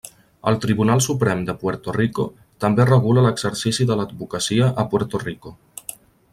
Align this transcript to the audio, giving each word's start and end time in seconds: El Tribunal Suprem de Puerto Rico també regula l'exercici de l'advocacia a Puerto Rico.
El 0.51 0.55
Tribunal 0.61 1.03
Suprem 1.07 1.43
de 1.49 1.55
Puerto 1.65 1.93
Rico 1.99 2.25
també 2.65 2.89
regula 2.91 3.27
l'exercici 3.27 3.87
de 3.93 4.01
l'advocacia 4.01 4.71
a 4.85 4.89
Puerto 4.95 5.23
Rico. 5.29 5.57